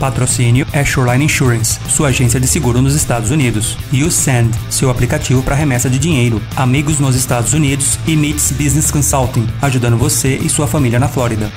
[0.00, 3.76] Patrocínio é Shoreline Insurance, sua agência de seguro nos Estados Unidos.
[3.92, 6.40] E o Send, seu aplicativo para remessa de dinheiro.
[6.56, 11.52] Amigos nos Estados Unidos e Meets Business Consulting, ajudando você e sua família na Flórida.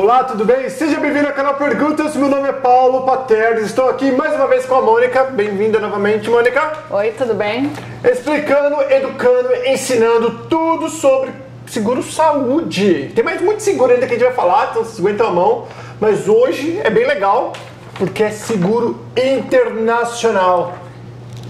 [0.00, 0.70] Olá, tudo bem?
[0.70, 2.14] Seja bem-vindo ao canal Perguntas.
[2.14, 3.62] Meu nome é Paulo Paterno.
[3.62, 5.24] Estou aqui mais uma vez com a Mônica.
[5.24, 6.72] Bem-vinda novamente, Mônica.
[6.88, 7.72] Oi, tudo bem?
[8.04, 11.32] Explicando, educando, ensinando tudo sobre
[11.66, 13.10] seguro saúde.
[13.12, 15.66] Tem mais muito seguro ainda que a gente vai falar, então se aguenta a mão.
[16.00, 17.52] Mas hoje é bem legal
[17.96, 20.74] porque é seguro internacional.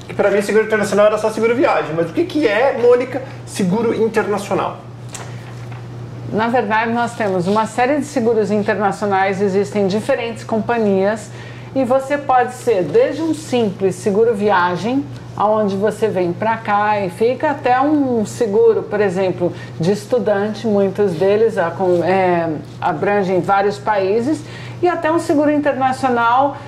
[0.06, 1.94] Que para mim seguro internacional era só seguro viagem.
[1.94, 4.87] Mas o que, que é, Mônica, seguro internacional?
[6.30, 11.30] Na verdade, nós temos uma série de seguros internacionais, existem diferentes companhias
[11.74, 15.02] e você pode ser desde um simples seguro viagem,
[15.34, 21.12] aonde você vem para cá e fica, até um seguro, por exemplo, de estudante, muitos
[21.12, 24.42] deles é, abrangem vários países,
[24.82, 26.58] e até um seguro internacional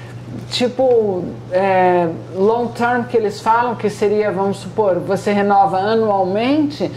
[0.48, 6.91] tipo é, long term que eles falam que seria, vamos supor, você renova anualmente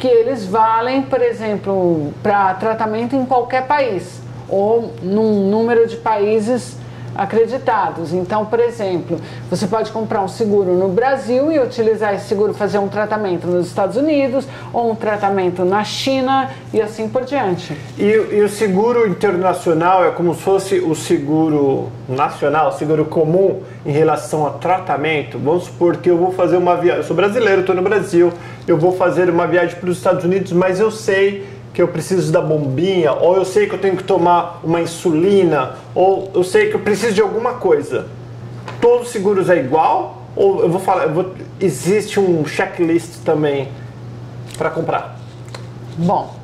[0.00, 6.80] que eles valem, por exemplo, para tratamento em qualquer país ou num número de países
[7.14, 8.12] acreditados.
[8.12, 12.78] Então, por exemplo, você pode comprar um seguro no Brasil e utilizar esse seguro fazer
[12.78, 17.76] um tratamento nos Estados Unidos ou um tratamento na China e assim por diante.
[17.98, 23.60] E, e o seguro internacional é como se fosse o seguro nacional, o seguro comum
[23.84, 25.38] em relação a tratamento.
[25.38, 28.32] Vamos supor que eu vou fazer uma viagem, eu sou brasileiro, estou no Brasil,
[28.66, 32.32] eu vou fazer uma viagem para os Estados Unidos, mas eu sei que eu preciso
[32.32, 36.68] da bombinha, ou eu sei que eu tenho que tomar uma insulina, ou eu sei
[36.68, 38.06] que eu preciso de alguma coisa.
[38.80, 40.24] Todos os seguros é igual?
[40.34, 43.68] Ou eu vou falar, eu vou, existe um checklist também
[44.58, 45.16] para comprar?
[45.96, 46.34] Bom,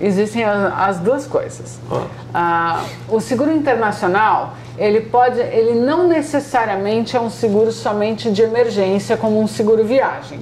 [0.00, 1.78] existem as duas coisas.
[1.90, 2.06] Ah.
[2.34, 9.16] Ah, o seguro internacional ele pode, ele não necessariamente é um seguro somente de emergência
[9.16, 10.38] como um seguro viagem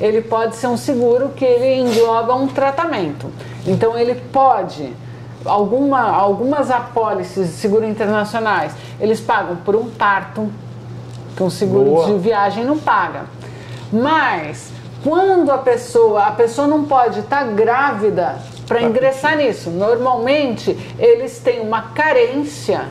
[0.00, 3.30] ele pode ser um seguro que ele engloba um tratamento.
[3.66, 4.92] Então ele pode
[5.44, 10.50] alguma, algumas apólices de seguro internacionais, eles pagam por um parto,
[11.36, 12.06] que um seguro Boa.
[12.06, 13.22] de viagem não paga.
[13.92, 14.70] Mas
[15.02, 19.70] quando a pessoa, a pessoa não pode estar tá grávida para ingressar nisso.
[19.70, 22.86] Normalmente eles têm uma carência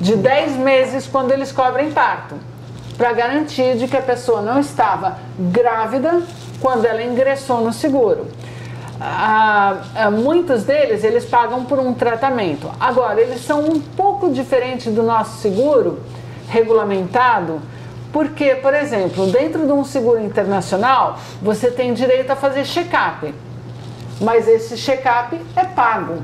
[0.00, 2.36] de 10 meses quando eles cobrem parto,
[2.98, 6.20] para garantir de que a pessoa não estava grávida
[6.60, 8.26] quando ela ingressou no seguro.
[9.00, 12.68] Ah, ah, muitos deles eles pagam por um tratamento.
[12.80, 16.00] Agora, eles são um pouco diferentes do nosso seguro
[16.48, 17.62] regulamentado,
[18.12, 23.32] porque, por exemplo, dentro de um seguro internacional, você tem direito a fazer check-up,
[24.20, 26.22] mas esse check-up é pago.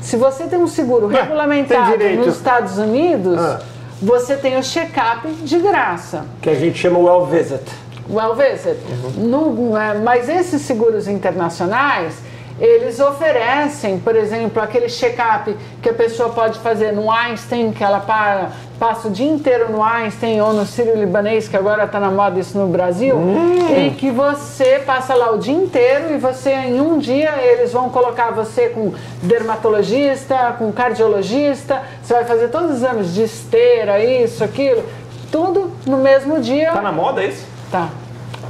[0.00, 3.60] Se você tem um seguro regulamentado nos Estados Unidos, ah.
[4.02, 6.26] Você tem o check-up de graça.
[6.40, 7.64] Que a gente chama well visit
[8.10, 8.76] well visit.
[9.16, 9.28] Uhum.
[9.28, 12.14] No, é, mas esses seguros internacionais,
[12.60, 18.00] eles oferecem, por exemplo, aquele check-up que a pessoa pode fazer no Einstein, que ela
[18.00, 22.10] para, passa o dia inteiro no Einstein ou no Sírio Libanês, que agora está na
[22.10, 23.86] moda isso no Brasil, hum.
[23.86, 27.88] e que você passa lá o dia inteiro e você, em um dia, eles vão
[27.88, 34.44] colocar você com dermatologista, com cardiologista, você vai fazer todos os exames de esteira, isso,
[34.44, 34.84] aquilo,
[35.32, 36.68] tudo no mesmo dia.
[36.68, 37.46] Está na moda isso?
[37.72, 37.88] Tá.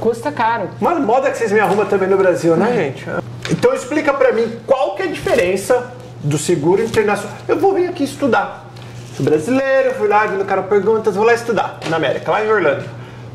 [0.01, 0.67] Custa caro.
[0.79, 3.05] Mas moda que vocês me arrumam também no Brasil, né, gente?
[3.51, 7.37] Então explica para mim qual que é a diferença do seguro internacional.
[7.47, 8.65] Eu vou vir aqui estudar.
[9.15, 12.83] Sou brasileiro, fui lá, vindo cara perguntas, vou lá estudar na América, lá em Orlando.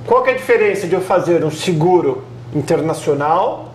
[0.06, 3.72] Qual que é a diferença de eu fazer um seguro internacional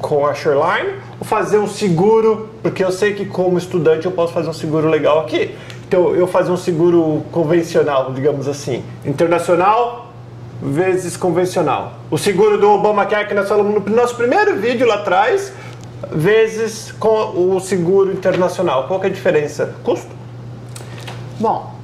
[0.00, 4.32] com a Shoreline ou fazer um seguro, porque eu sei que como estudante eu posso
[4.32, 5.54] fazer um seguro legal aqui.
[5.86, 10.09] Então eu fazer um seguro convencional, digamos assim, internacional
[10.62, 11.94] vezes convencional.
[12.10, 15.52] O seguro do Obamacare que nós falamos no nosso primeiro vídeo lá atrás,
[16.10, 18.86] vezes com o seguro internacional.
[18.86, 19.74] Qual é a diferença?
[19.82, 20.10] Custo?
[21.38, 21.74] Bom,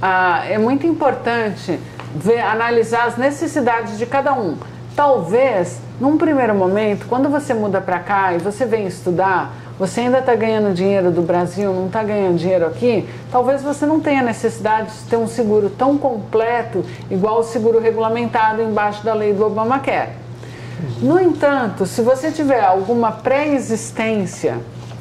[0.00, 1.78] ah, é muito importante
[2.14, 4.56] ver, analisar as necessidades de cada um.
[4.96, 10.20] Talvez, num primeiro momento, quando você muda para cá e você vem estudar, você ainda
[10.20, 14.92] está ganhando dinheiro do Brasil, não está ganhando dinheiro aqui, talvez você não tenha necessidade
[14.92, 20.10] de ter um seguro tão completo, igual o seguro regulamentado embaixo da lei do Obamacare.
[21.00, 24.58] No entanto, se você tiver alguma pré-existência,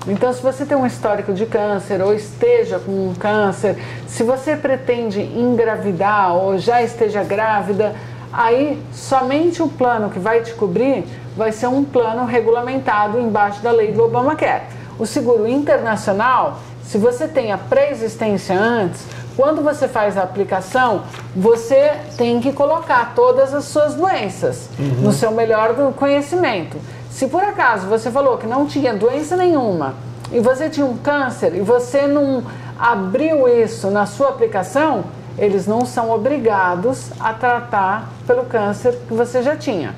[0.08, 3.78] então se você tem um histórico de câncer ou esteja com um câncer,
[4.08, 7.94] se você pretende engravidar ou já esteja grávida,
[8.32, 11.06] aí somente o plano que vai te cobrir
[11.36, 14.64] vai ser um plano regulamentado embaixo da lei do Obamacare.
[15.00, 19.06] O seguro internacional, se você tem a pré-existência antes,
[19.36, 21.04] quando você faz a aplicação,
[21.36, 25.02] você tem que colocar todas as suas doenças uhum.
[25.02, 26.78] no seu melhor conhecimento.
[27.10, 29.96] Se por acaso você falou que não tinha doença nenhuma
[30.32, 32.44] e você tinha um câncer e você não
[32.78, 35.04] abriu isso na sua aplicação,
[35.38, 39.96] eles não são obrigados a tratar pelo câncer que você já tinha.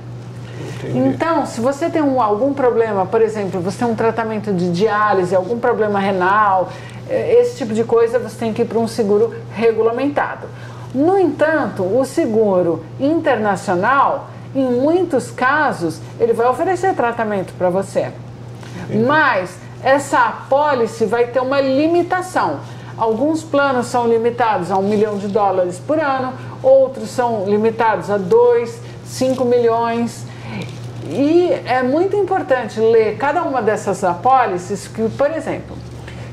[0.77, 0.99] Entendi.
[0.99, 5.35] Então, se você tem um, algum problema, por exemplo, você tem um tratamento de diálise,
[5.35, 6.69] algum problema renal,
[7.09, 10.47] é, esse tipo de coisa você tem que ir para um seguro regulamentado.
[10.93, 18.11] No entanto, o seguro internacional, em muitos casos, ele vai oferecer tratamento para você.
[18.83, 19.03] Entendi.
[19.03, 22.59] Mas essa apólice vai ter uma limitação.
[22.97, 28.17] Alguns planos são limitados a um milhão de dólares por ano, outros são limitados a
[28.17, 30.25] dois, cinco milhões.
[31.09, 35.75] E é muito importante ler cada uma dessas apólices, que, por exemplo,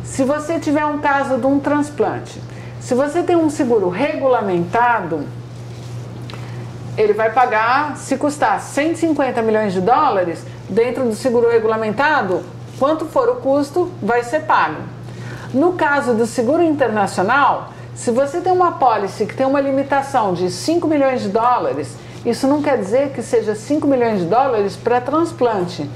[0.05, 2.41] se você tiver um caso de um transplante,
[2.79, 5.25] se você tem um seguro regulamentado,
[6.97, 12.43] ele vai pagar, se custar 150 milhões de dólares, dentro do seguro regulamentado,
[12.79, 15.00] quanto for o custo, vai ser pago.
[15.53, 20.49] No caso do seguro internacional, se você tem uma pólice que tem uma limitação de
[20.49, 25.01] 5 milhões de dólares, isso não quer dizer que seja 5 milhões de dólares para
[25.01, 25.89] transplante.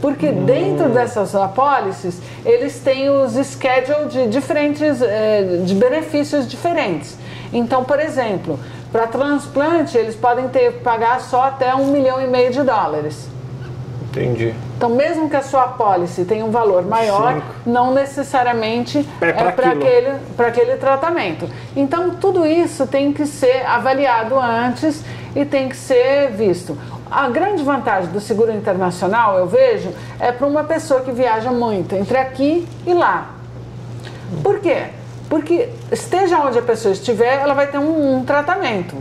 [0.00, 7.16] Porque dentro dessas apólices, eles têm os schedules de diferentes, eh, de benefícios diferentes.
[7.52, 8.60] Então, por exemplo,
[8.92, 13.26] para transplante, eles podem ter pagar só até um milhão e meio de dólares.
[14.10, 14.54] Entendi.
[14.78, 17.46] Então, mesmo que a sua apólice tenha um valor maior, Cinco.
[17.66, 21.50] não necessariamente é para é aquele, aquele tratamento.
[21.74, 25.02] Então, tudo isso tem que ser avaliado antes
[25.34, 26.78] e tem que ser visto.
[27.10, 31.96] A grande vantagem do seguro internacional, eu vejo, é para uma pessoa que viaja muito,
[31.96, 33.32] entre aqui e lá.
[34.44, 34.84] Por quê?
[35.28, 38.94] Porque esteja onde a pessoa estiver, ela vai ter um, um tratamento.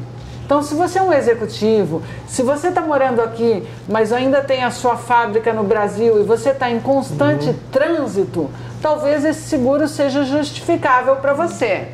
[0.48, 4.72] Então, se você é um executivo, se você está morando aqui, mas ainda tem a
[4.72, 7.56] sua fábrica no Brasil e você está em constante uhum.
[7.70, 8.50] trânsito,
[8.82, 11.90] talvez esse seguro seja justificável para você.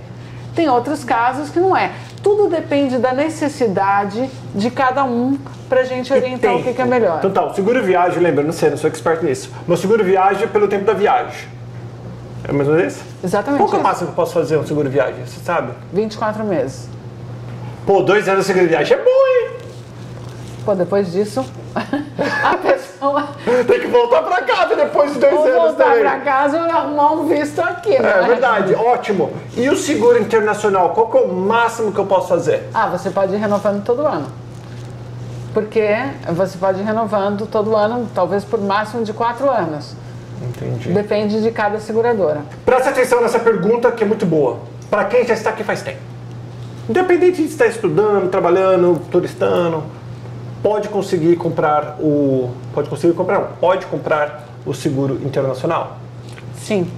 [0.55, 1.93] Tem outros casos que não é.
[2.21, 5.35] Tudo depende da necessidade de cada um
[5.67, 7.17] para a gente orientar o que, que, é melhor.
[7.17, 9.51] Então tá, o seguro viagem, lembra, não sei, não sou expert nisso.
[9.67, 11.49] Meu seguro viagem é pelo tempo da viagem.
[12.47, 13.03] É mais ou menos isso?
[13.23, 13.63] Exatamente.
[13.63, 15.25] Qual é o máximo que eu posso fazer um seguro viagem?
[15.25, 15.73] Você sabe?
[15.91, 16.93] 24 meses.
[17.85, 19.51] Pô, dois anos de viagem é bom, hein?
[20.65, 21.45] Pô, depois disso,
[21.75, 23.27] a pessoa.
[23.67, 25.61] Tem que voltar pra casa depois de dois Ou anos.
[25.63, 25.99] voltar também.
[26.01, 28.19] pra casa ou arrumar um visto aqui, né?
[28.23, 29.31] É verdade, ótimo.
[29.57, 32.69] E o seguro internacional, qual que é o máximo que eu posso fazer?
[32.73, 34.27] Ah, você pode ir renovando todo ano.
[35.53, 35.85] Porque
[36.31, 39.93] você pode ir renovando todo ano, talvez por máximo de quatro anos.
[40.41, 40.89] Entendi.
[40.93, 42.41] Depende de cada seguradora.
[42.65, 44.59] Preste atenção nessa pergunta que é muito boa.
[44.89, 45.99] Para quem já está aqui faz tempo.
[46.89, 49.83] Independente de estar estudando, trabalhando, turistando,
[50.61, 52.51] pode conseguir comprar o.
[52.73, 55.97] Pode conseguir comprar, pode comprar o seguro internacional?
[56.57, 56.89] Sim.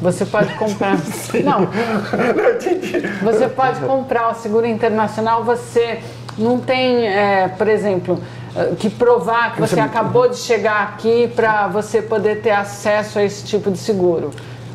[0.00, 0.96] Você pode comprar.
[1.44, 1.68] não.
[3.22, 6.00] Você pode comprar o seguro internacional, você
[6.36, 8.18] não tem, é, por exemplo,
[8.56, 13.24] eh, que provar que você acabou de chegar aqui para você poder ter acesso a
[13.24, 14.30] esse tipo de seguro.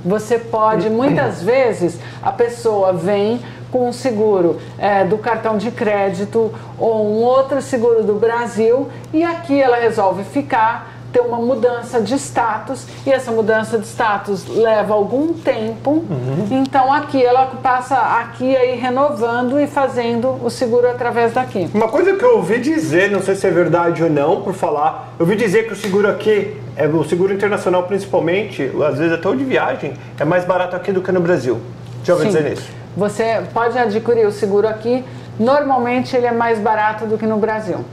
[0.07, 6.49] Você pode, muitas vezes, a pessoa vem com um seguro é, do cartão de crédito
[6.79, 12.13] ou um outro seguro do Brasil e aqui ela resolve ficar ter uma mudança de
[12.15, 16.05] status e essa mudança de status leva algum tempo.
[16.09, 16.47] Uhum.
[16.51, 21.69] Então aqui ela passa aqui aí renovando e fazendo o seguro através daqui.
[21.73, 25.13] Uma coisa que eu ouvi dizer, não sei se é verdade ou não, por falar,
[25.17, 29.27] eu ouvi dizer que o seguro aqui, é o seguro internacional principalmente, às vezes até
[29.27, 31.59] o de viagem, é mais barato aqui do que no Brasil.
[32.03, 32.69] Já ouviu dizer isso?
[32.95, 35.03] Você pode adquirir o seguro aqui,
[35.39, 37.83] normalmente ele é mais barato do que no Brasil.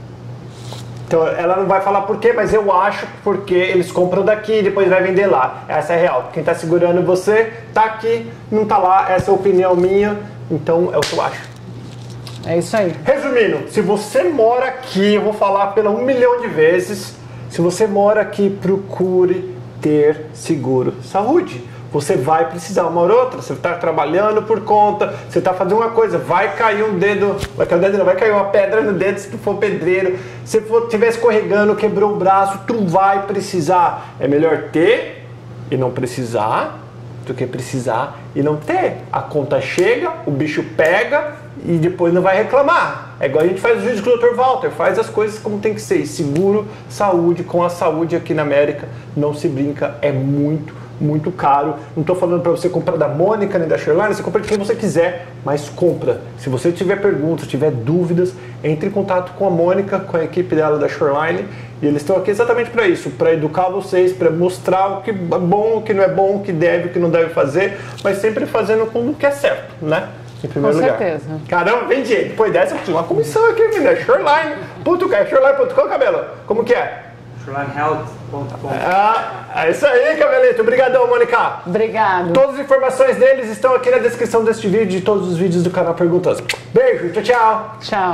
[1.07, 4.63] Então ela não vai falar por quê, mas eu acho porque eles compram daqui e
[4.63, 5.63] depois vai vender lá.
[5.67, 6.29] Essa é real.
[6.33, 9.11] Quem está segurando você está aqui, não está lá.
[9.11, 10.17] Essa é a opinião minha.
[10.49, 11.41] Então é o que eu acho.
[12.45, 12.93] É isso aí.
[13.03, 17.15] Resumindo, se você mora aqui, eu vou falar pela um milhão de vezes.
[17.49, 21.63] Se você mora aqui, procure ter seguro saúde
[21.95, 23.41] você vai precisar uma ou outra.
[23.41, 27.65] Você está trabalhando por conta, você está fazendo uma coisa, vai cair um dedo, vai
[27.65, 30.19] cair um dedo, não, vai cair uma pedra no dedo se tu for pedreiro.
[30.43, 34.13] Se estiver escorregando, quebrou o braço, tu vai precisar.
[34.19, 35.25] É melhor ter
[35.71, 36.81] e não precisar
[37.25, 38.97] do que precisar e não ter.
[39.09, 43.15] A conta chega, o bicho pega e depois não vai reclamar.
[43.21, 44.35] É igual a gente faz os vídeos com o Dr.
[44.35, 46.05] Walter, faz as coisas como tem que ser.
[46.05, 51.75] Seguro, saúde, com a saúde aqui na América, não se brinca, é muito, muito caro.
[51.95, 54.57] Não estou falando para você comprar da Mônica nem da Sherline, você compra de quem
[54.57, 56.21] você quiser, mas compra.
[56.37, 58.33] Se você tiver perguntas, tiver dúvidas,
[58.63, 61.45] entre em contato com a Mônica, com a equipe dela da Shoreline,
[61.81, 65.13] e eles estão aqui exatamente para isso, para educar vocês, para mostrar o que é
[65.13, 68.17] bom, o que não é bom, o que deve, o que não deve fazer, mas
[68.17, 70.09] sempre fazendo com o que é certo, né?
[70.43, 70.97] Em primeiro Com lugar.
[70.97, 71.41] certeza.
[71.47, 72.29] Caramba, vem dinheiro.
[72.29, 73.95] Depois dessa, uma comissão aqui, menina.
[73.95, 75.13] Shoreline.com.
[75.13, 76.23] É shoreline.com, cabelo?
[76.45, 77.03] Como que é?
[78.71, 80.61] Ah, é isso aí, cabelito.
[80.61, 81.59] Obrigadão, Mônica.
[81.65, 82.33] Obrigado.
[82.33, 85.63] Todas as informações deles estão aqui na descrição deste vídeo e de todos os vídeos
[85.63, 86.41] do canal Perguntas.
[86.73, 88.13] Beijo, tchau, tchau.